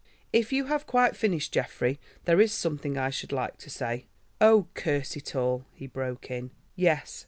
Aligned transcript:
"If 0.33 0.51
you 0.51 0.65
have 0.65 0.87
quite 0.87 1.15
finished, 1.15 1.53
Geoffrey, 1.53 1.99
there 2.25 2.41
is 2.41 2.51
something 2.51 2.97
I 2.97 3.11
should 3.11 3.31
like 3.31 3.57
to 3.59 3.69
say——" 3.69 4.07
"Oh, 4.41 4.65
curse 4.73 5.15
it 5.15 5.35
all!" 5.35 5.67
he 5.73 5.85
broke 5.85 6.31
in. 6.31 6.49
"Yes?" 6.75 7.19